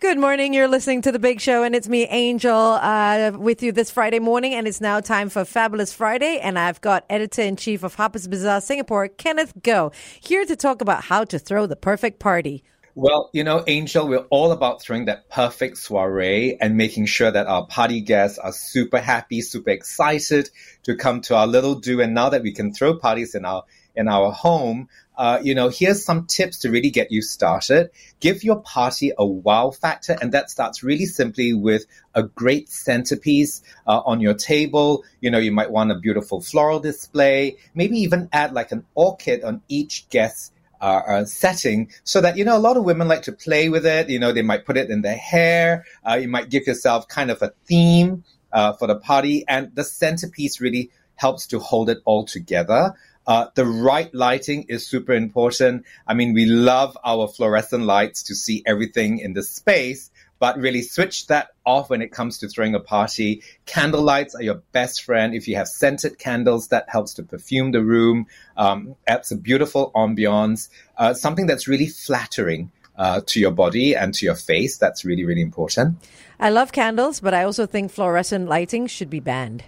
[0.00, 0.54] Good morning.
[0.54, 4.18] You're listening to The Big Show, and it's me, Angel, uh, with you this Friday
[4.18, 4.54] morning.
[4.54, 6.38] And it's now time for Fabulous Friday.
[6.38, 10.80] And I've got editor in chief of Harper's Bazaar Singapore, Kenneth Goh, here to talk
[10.80, 12.64] about how to throw the perfect party.
[13.00, 17.46] Well, you know, Angel, we're all about throwing that perfect soiree and making sure that
[17.46, 20.50] our party guests are super happy, super excited
[20.82, 22.02] to come to our little do.
[22.02, 23.62] And now that we can throw parties in our
[23.96, 27.88] in our home, uh, you know, here's some tips to really get you started.
[28.20, 33.62] Give your party a wow factor, and that starts really simply with a great centerpiece
[33.86, 35.04] uh, on your table.
[35.22, 39.42] You know, you might want a beautiful floral display, maybe even add like an orchid
[39.42, 43.22] on each guest uh, uh, setting so that you know a lot of women like
[43.22, 44.08] to play with it.
[44.08, 45.84] You know they might put it in their hair.
[46.08, 49.84] Uh, you might give yourself kind of a theme uh, for the party and the
[49.84, 52.94] centerpiece really helps to hold it all together.
[53.26, 55.84] Uh, the right lighting is super important.
[56.06, 60.10] I mean, we love our fluorescent lights to see everything in the space,
[60.40, 63.42] but really switch that off when it comes to throwing a party.
[63.66, 65.34] Candle lights are your best friend.
[65.34, 69.92] If you have scented candles, that helps to perfume the room, um, adds a beautiful
[69.94, 72.72] ambiance, uh, something that's really flattering.
[72.96, 74.76] Uh, to your body and to your face.
[74.76, 75.96] That's really, really important.
[76.38, 79.64] I love candles, but I also think fluorescent lighting should be banned.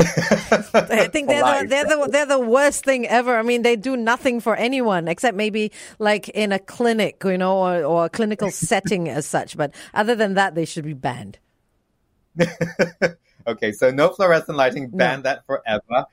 [0.00, 3.36] I think they're the, they're the they're the worst thing ever.
[3.36, 7.56] I mean, they do nothing for anyone except maybe like in a clinic, you know,
[7.58, 9.56] or, or a clinical setting as such.
[9.56, 11.38] But other than that, they should be banned.
[13.46, 15.22] okay, so no fluorescent lighting, ban no.
[15.22, 16.06] that forever.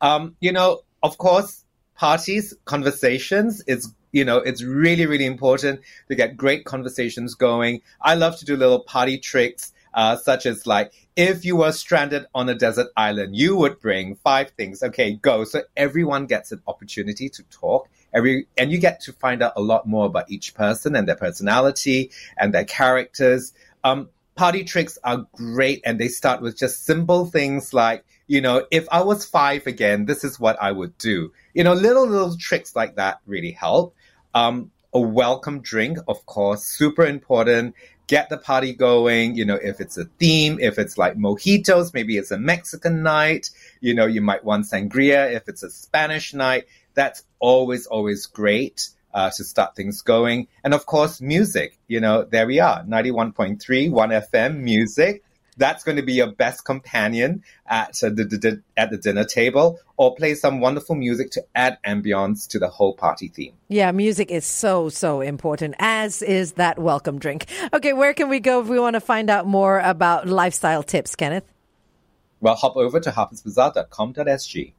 [0.00, 6.14] Um, you know, of course, parties, conversations is you know, it's really, really important to
[6.14, 7.82] get great conversations going.
[8.00, 12.26] I love to do little party tricks uh, such as like, if you were stranded
[12.34, 14.82] on a desert island, you would bring five things.
[14.82, 15.44] Okay, go.
[15.44, 17.88] So everyone gets an opportunity to talk.
[18.14, 21.16] Every, and you get to find out a lot more about each person and their
[21.16, 23.54] personality and their characters.
[23.82, 28.66] Um, party tricks are great and they start with just simple things like, you know,
[28.70, 31.32] if I was five again, this is what I would do.
[31.54, 33.94] You know, little, little tricks like that really help.
[34.34, 37.74] Um, a welcome drink, of course, super important
[38.06, 39.34] get the party going.
[39.34, 43.50] You know, if it's a theme, if it's like mojitos, maybe it's a Mexican night.
[43.80, 46.66] You know, you might want sangria if it's a Spanish night.
[46.94, 48.88] That's always, always great.
[49.14, 50.46] Uh, to start things going.
[50.62, 51.78] And of course, music.
[51.88, 53.56] You know, there we are, 91.3,
[53.90, 55.24] 1FM music
[55.56, 59.78] that's going to be your best companion at uh, the, the, at the dinner table
[59.96, 63.52] or play some wonderful music to add ambience to the whole party theme.
[63.68, 67.46] Yeah, music is so, so important, as is that welcome drink.
[67.72, 71.14] Okay, where can we go if we want to find out more about lifestyle tips,
[71.16, 71.44] Kenneth?
[72.40, 74.72] Well, hop over to harpersbazaar.com.sg.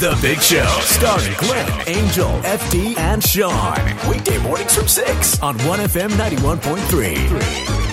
[0.00, 4.10] The Big Show, starring Glenn, Angel, FD, and Sean.
[4.10, 7.89] Weekday mornings from 6 on 1FM 91.3.